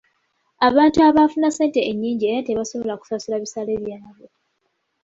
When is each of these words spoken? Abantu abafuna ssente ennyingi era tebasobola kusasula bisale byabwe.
Abantu 0.67 0.97
abafuna 1.09 1.47
ssente 1.51 1.79
ennyingi 1.89 2.23
era 2.29 2.45
tebasobola 2.47 2.93
kusasula 2.97 3.35
bisale 3.43 3.71
byabwe. 3.81 4.27